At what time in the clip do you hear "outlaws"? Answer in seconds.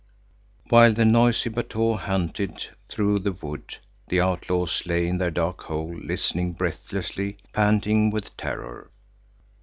4.19-4.83